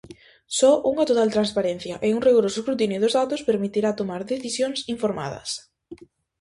[0.59, 5.49] Só unha total transparencia e un rigoroso escrutinio dos datos permitirá tomar decisións informadas.